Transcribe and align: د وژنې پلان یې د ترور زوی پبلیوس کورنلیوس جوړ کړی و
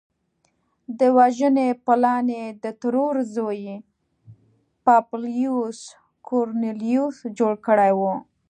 د 0.99 1.01
وژنې 1.17 1.67
پلان 1.85 2.27
یې 2.37 2.45
د 2.63 2.65
ترور 2.81 3.15
زوی 3.35 3.61
پبلیوس 4.85 5.79
کورنلیوس 6.27 7.17
جوړ 7.37 7.53
کړی 7.67 7.91
و 7.99 8.01